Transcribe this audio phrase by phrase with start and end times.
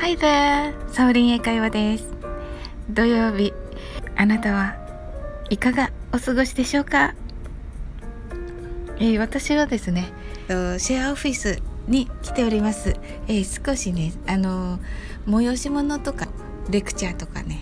[0.00, 0.72] Hi there!
[0.90, 2.08] サオリン英会話です。
[2.88, 3.52] 土曜日、
[4.16, 4.74] あなたは
[5.50, 7.14] いかがお過ごしでしょうか、
[8.96, 10.10] えー、私はですね、
[10.48, 12.96] シェアオフィスに来ております。
[13.28, 14.80] えー、少しね、あのー、
[15.26, 16.28] 催し物とか、
[16.70, 17.58] レクチャーとかね、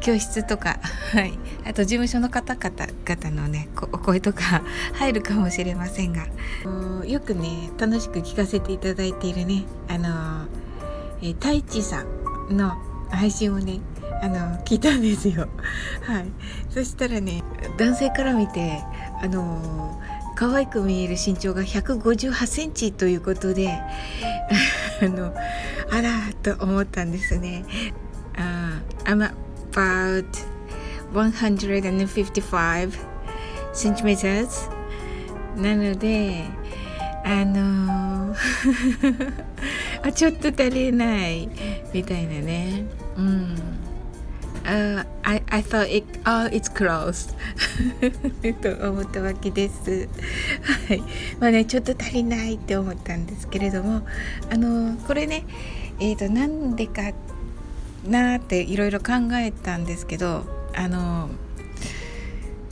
[0.00, 0.78] 教室とか、
[1.12, 1.36] はい、
[1.68, 4.62] あと事務所の方々々のねお声とか
[4.94, 6.28] 入るかもしれませんが
[7.04, 10.46] よくね楽しく聞かせていただいているねあの、
[11.20, 12.76] えー、太一さんの
[13.10, 13.80] 配信をね
[14.22, 15.48] あの聞いたんですよ。
[16.02, 16.26] はい、
[16.70, 17.42] そしたらね
[17.76, 18.82] 男性から見て
[19.22, 20.00] あの
[20.34, 23.70] 可愛く見える身長が158センチということで
[25.02, 25.34] あの
[25.90, 26.10] あら
[26.42, 27.64] と思ったんですね。
[28.36, 29.30] あ I'm
[29.72, 30.26] about
[31.12, 32.92] 155
[33.72, 34.70] centimeters
[35.56, 36.44] なので
[37.24, 38.34] あの
[40.06, 41.48] あちょっと足りない。
[41.92, 42.84] みたいなね。
[43.16, 43.56] うん。
[44.64, 47.32] Uh, I, I thought it, oh, it's close
[48.60, 50.08] と思ったわけです。
[50.88, 51.02] はい。
[51.38, 54.04] まあね、ちょっと足りないって思ったんですけれども、
[54.50, 55.44] あの、これね、
[56.00, 57.12] えっ、ー、と、なんでか
[58.08, 60.44] なっていろいろ考えたんですけど
[60.74, 61.28] あの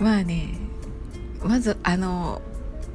[0.00, 0.54] まあね
[1.42, 2.42] まずあの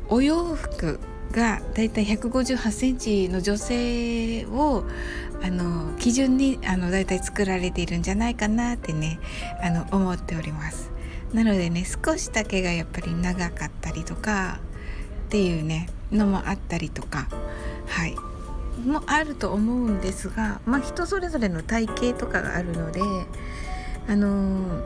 [0.10, 1.00] お洋服
[1.32, 4.84] がだいたい158センチの女性を
[5.44, 9.20] あの基準にあのだいたい作られているんじゃないかなってね
[9.62, 10.92] あの思っております。
[11.34, 14.60] なのでね少しだけがやっぱり長かったりとか
[15.28, 17.28] っていうねのもあったりとか
[17.88, 18.16] はい。
[18.86, 23.02] もあると思うんですが、まあ、人それぞれの体型とかがあるので、
[24.08, 24.84] あの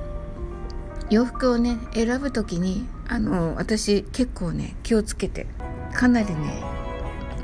[1.10, 5.46] 洋服をね選ぶ時に、あの私結構ね気をつけて
[6.02, 6.64] かなりね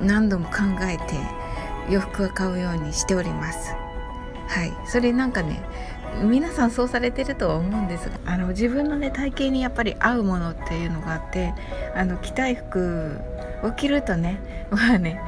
[0.02, 1.14] 何度も考えて
[1.92, 3.76] 洋服を買うようにしております。
[4.48, 5.62] はいそれなんかね
[6.24, 11.54] 皆さんそうされてるとは思うんですがあの自分のね体型にやっぱり合うものっていうのがあって
[11.96, 13.20] あの着たい服
[13.64, 14.40] 起きるとね
[14.72, 15.22] まあね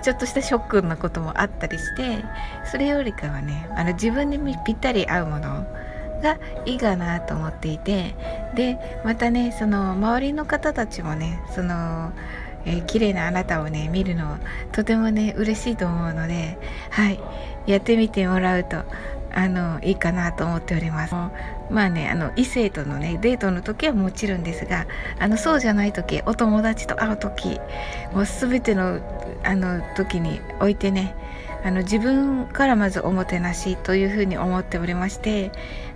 [0.00, 2.24] ちょっとしたショックなこともあったりして
[2.70, 5.66] それよりかはねあの自分にぴったり合うもの
[6.22, 8.14] がいいかなと思っていて
[8.54, 12.12] でまたねその周りの方たちもねその
[12.64, 14.38] えー、綺麗なあなたをね見るのは
[14.72, 16.58] とてもね嬉しいと思うので
[16.90, 17.20] はい
[17.66, 18.84] やってみてもらうと
[19.32, 21.14] あのいいかなと思っております。
[21.70, 24.86] まあねあの異性とのねデートの時はもちろんですが
[25.18, 27.60] あのそうじゃない時お友達と会う時
[28.12, 29.00] もう全ての
[29.44, 31.14] あの時においてね
[31.64, 35.52] あの自分からまずおもてなしというふうに思っておりまして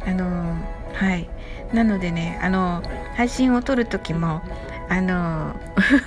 [0.06, 0.56] あの
[0.92, 1.28] はい
[1.72, 2.82] なのでねあの
[3.16, 4.42] 配信を撮る時も
[4.92, 5.56] あの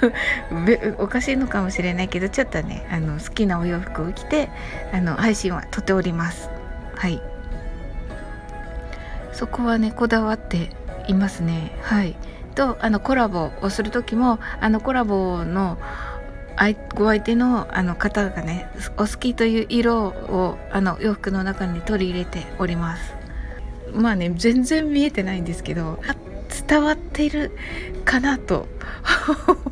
[1.00, 4.48] おかしいのかもしれないけどちょっとねあの好きなお洋服を着て
[4.94, 6.52] あの配信は撮っております。
[6.96, 7.20] はい。
[9.34, 10.70] そこはねこだわって
[11.08, 11.72] いますね。
[11.82, 12.16] はい。
[12.54, 15.80] とあのコラボをする時もあのコラボの
[16.94, 23.16] ご相手のあの方がねお好きという色をあの洋服の中に取り入れております。
[23.96, 26.00] まあね全然見えてないんですけど
[26.68, 27.52] 伝わっている
[28.06, 28.68] かなと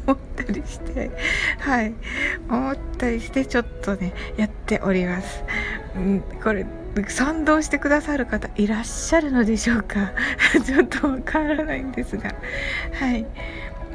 [0.05, 1.11] 思ったりして
[1.59, 1.93] はい。
[2.49, 5.43] 思ったりしてちょっとねやっております、
[5.95, 6.65] うん、これ
[7.07, 10.11] 賛同してくださる方いらっしゃるのでしょうか？
[10.63, 12.35] ちょっとわからないんですが。
[12.93, 13.25] はい。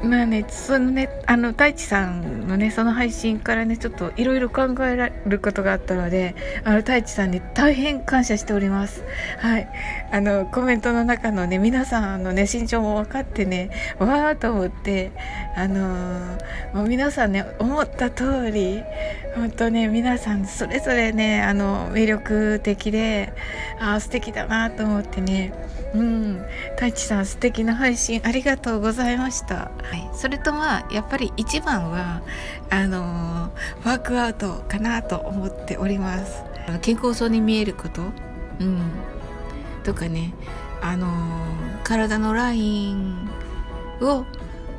[0.03, 9.03] まあねそのねあの太一さんのねその配信からねちょっといろいろ考えられることがあったのであの太一さんに大変感謝しております。
[9.39, 9.67] はい。
[10.11, 15.11] あのコメントの中のね皆さんのね身長も分かってねわーと思って
[15.55, 18.81] あのー、もう皆さんね思った通り
[19.35, 23.33] 本当ね皆さんそれぞれねあの魅力的で
[23.79, 25.51] あ素敵だなと思ってね
[25.93, 26.45] うん。
[26.75, 29.71] 太一さん素敵な配信ありがとうございました。
[29.89, 32.21] はい、それとまあやっぱり一番は
[32.69, 33.51] あの
[33.83, 36.43] ワークアウトかなと思っております。
[36.81, 38.03] 健康そうに見えること、
[38.59, 38.91] うん、
[39.83, 40.33] とかね。
[40.81, 41.09] あの
[41.83, 43.29] 体のライン
[44.01, 44.25] を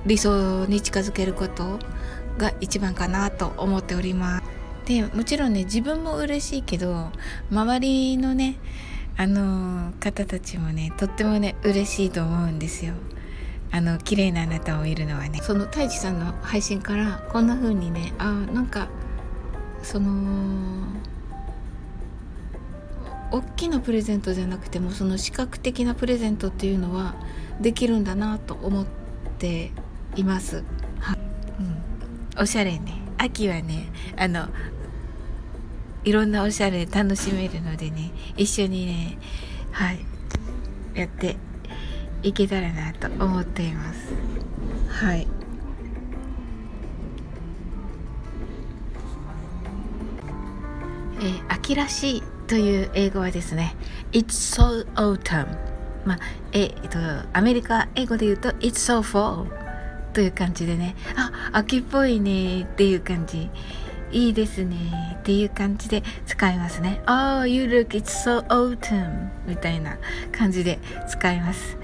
[0.06, 1.78] 理想に近づけること
[2.38, 4.44] が一番かなと思っております。
[4.86, 7.10] でもちろんね自分も嬉しいけど
[7.50, 8.56] 周りのね
[9.16, 12.94] あの方たちもねとってもね嬉しいと思うんですよ。
[13.72, 15.40] あの綺麗なあなたを見るのはね。
[15.42, 18.88] その太一さんの配信からこんな風にねあなんか
[19.82, 20.84] その
[23.30, 27.14] 大きなプレゼントじゃなくてもその視覚的なプレゼントっていうのは
[27.60, 28.86] できるんだなと思っ
[29.38, 29.70] て
[30.16, 30.64] います。
[30.98, 31.18] はい。
[31.60, 33.00] うん、おしゃれね。
[33.18, 34.48] 秋はねあの
[36.04, 39.18] いろんなおしゃれ楽しめるのでね一緒にね
[39.72, 40.00] はい
[40.94, 41.36] やって
[42.22, 44.14] いけたらなと思っています。
[44.88, 45.26] はい。
[51.20, 53.76] えー、秋らしいという英語はですね
[54.12, 55.46] It's so autumn
[56.06, 56.18] まあ、
[56.52, 56.98] えっと
[57.34, 59.46] アメリカ英語で言うと It's so fall
[60.14, 60.96] という感じでね。
[61.16, 63.48] あ秋っぽいねっていう感じ
[64.12, 67.02] いいですねっていう感じで使いますね。
[67.06, 69.98] Oh, you look, it's so autumn みたいな
[70.32, 70.78] 感じで
[71.08, 71.76] 使います。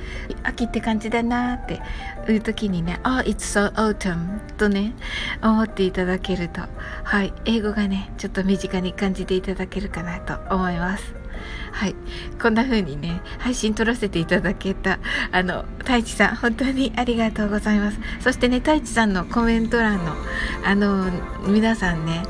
[0.42, 1.80] 秋って感じだなって
[2.28, 4.94] いう時にね、Oh, it's so autumn とね、
[5.42, 6.62] 思っていただけると、
[7.04, 11.25] はい、英語がね、ちょっと身近に感じていただけるかなと思います。
[11.72, 11.94] はい。
[12.40, 14.98] こんな風にね、配信撮らせていただけた、
[15.32, 17.98] あの、太一さん、本当にありがとうございます。
[18.20, 20.12] そしてね、太一さんのコメント欄の、
[20.64, 21.10] あの、
[21.46, 22.22] 皆さんね、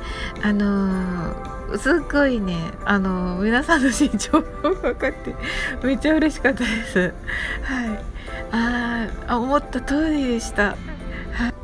[0.43, 5.35] あの、すっごいね、あの、皆さんの身長が分かって、
[5.83, 7.15] めっちゃ嬉しかったです。
[7.63, 8.17] はい。
[8.53, 10.77] ああ、思った通りでした。
[11.33, 11.55] はい。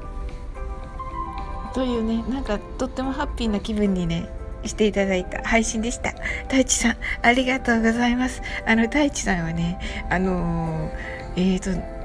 [1.75, 4.29] というね、なんかとってもハッピーな気分にね、
[4.65, 6.13] していただいた配信でした。
[6.43, 8.43] 太一さん、ありがとうございます。
[8.67, 9.79] あの、太一さんはね、
[10.11, 12.03] あのー、えっ、ー、と、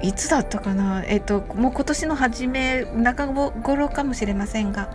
[0.00, 1.02] いつだったかな？
[1.06, 4.90] えっ、ー、と、もう今年の初め、中頃かもしれませんが、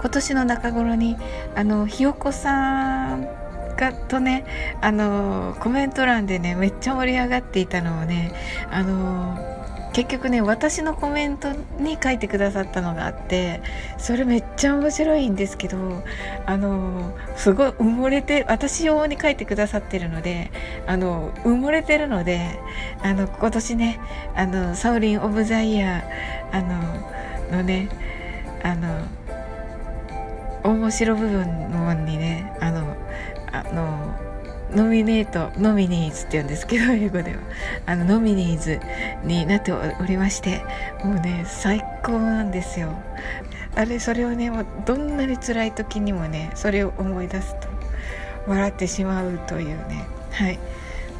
[0.00, 1.16] 今年の中頃に、
[1.54, 3.28] あの、ひよこさん
[3.76, 4.44] がとね、
[4.80, 8.32] あの、コメント欄でね、めっちゃ盛り上がっていたのをね、
[8.70, 9.51] あの
[9.92, 13.60] 結局ね私のコメントに書いてくださったのがあって
[13.98, 16.02] それめっちゃ面白いんですけど
[16.46, 20.50] あのすごい埋もれて私用に書いてくださってるので
[20.86, 22.58] あの埋もれてるので
[23.02, 24.00] あの今年ね
[24.34, 26.62] あのサウリン・オブ・ザ・イヤーあ
[27.50, 27.88] ののね
[28.62, 29.06] あの
[30.64, 31.62] 面白部分
[32.06, 32.56] にね
[34.74, 37.38] ノミネートノミニーズって言うんですけど英語では
[37.86, 38.80] あのノミニーズ
[39.24, 40.64] になっておりまして
[41.04, 42.92] もうね最高なんですよ。
[43.74, 44.50] あれそれをね
[44.84, 47.68] どんなに辛い時にもねそれを思い出すと。
[48.46, 50.04] 笑ってしまうというね。
[50.30, 50.58] はい。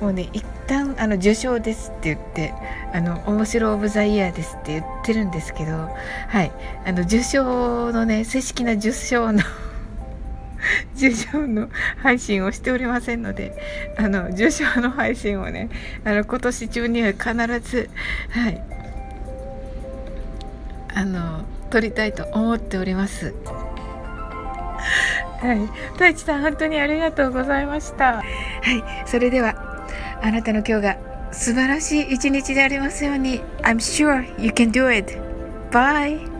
[0.00, 2.52] もうね一旦あの受賞ですって言って
[2.92, 5.72] あの面白オブザイヤーですって言ってるんですけど
[6.28, 6.50] はい。
[6.84, 9.42] あの受賞のね正式な受賞の
[11.02, 11.68] 受賞の
[12.02, 13.52] 配信をしておりませんので、
[13.98, 15.68] あの、受賞の配信をね、
[16.04, 17.24] あの、今年中には必
[17.60, 17.90] ず、
[18.30, 18.62] はい、
[20.94, 23.34] あの、撮りたいと思っております。
[25.40, 25.66] はい。
[25.94, 28.16] 太一さん、本当にありがとうございました。
[28.16, 29.08] はい。
[29.08, 29.88] それでは、
[30.22, 30.96] あなたの今日が
[31.32, 33.40] 素晴らしい一日でありますように。
[33.62, 35.18] I'm sure you can do it.
[35.72, 36.31] Bye.